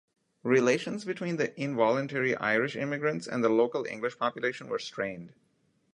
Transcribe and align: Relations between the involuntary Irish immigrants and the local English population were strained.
Relations 0.41 1.05
between 1.05 1.37
the 1.37 1.53
involuntary 1.61 2.35
Irish 2.37 2.75
immigrants 2.75 3.27
and 3.27 3.43
the 3.43 3.49
local 3.49 3.85
English 3.85 4.17
population 4.17 4.67
were 4.67 4.79
strained. 4.79 5.31